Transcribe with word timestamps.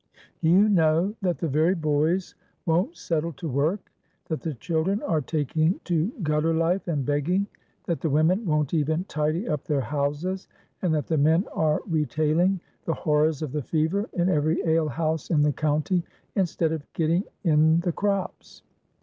Do 0.41 0.49
you 0.49 0.67
know 0.67 1.13
that 1.21 1.37
the 1.37 1.47
very 1.47 1.75
boys 1.75 2.33
won't 2.65 2.97
settle 2.97 3.33
to 3.33 3.47
work, 3.47 3.91
that 4.29 4.41
the 4.41 4.55
children 4.55 4.99
are 5.03 5.21
taking 5.21 5.79
to 5.83 6.11
gutter 6.23 6.55
life 6.55 6.87
and 6.87 7.05
begging, 7.05 7.45
that 7.85 8.01
the 8.01 8.09
women 8.09 8.43
won't 8.43 8.73
even 8.73 9.03
tidy 9.03 9.47
up 9.47 9.65
their 9.65 9.81
houses, 9.81 10.47
and 10.81 10.91
that 10.95 11.05
the 11.05 11.19
men 11.19 11.45
are 11.53 11.83
retailing 11.85 12.59
the 12.85 12.95
horrors 12.95 13.43
of 13.43 13.51
the 13.51 13.61
fever 13.61 14.09
in 14.13 14.27
every 14.27 14.63
alehouse 14.65 15.29
in 15.29 15.43
the 15.43 15.53
county, 15.53 16.01
instead 16.35 16.71
of 16.71 16.91
getting 16.93 17.23
in 17.43 17.81
the 17.81 17.91
crops? 17.91 18.63